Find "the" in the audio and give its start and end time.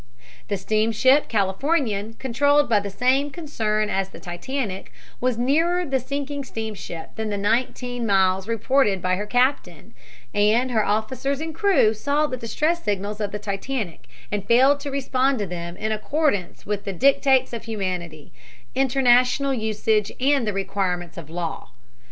0.47-0.57, 2.79-2.89, 4.09-4.19, 5.85-5.99, 7.29-7.37, 12.25-12.35, 13.31-13.37, 16.83-16.93, 20.47-20.53